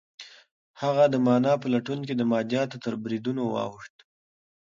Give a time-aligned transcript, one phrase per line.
[0.81, 3.95] هغه د مانا په لټون کې د مادیاتو تر بریدونو واوښت.